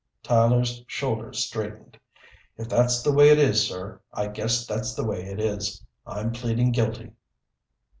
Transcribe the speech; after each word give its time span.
Tyler's 0.23 0.83
shoulders 0.87 1.43
straightened. 1.45 1.95
"If 2.57 2.67
that's 2.69 3.03
the 3.03 3.13
way 3.13 3.29
it 3.29 3.37
is, 3.37 3.67
sir, 3.67 4.01
I 4.11 4.29
guess 4.29 4.65
that's 4.65 4.95
the 4.95 5.05
way 5.05 5.23
it 5.25 5.39
is. 5.39 5.85
I'm 6.07 6.31
pleading 6.31 6.71
guilty." 6.71 7.11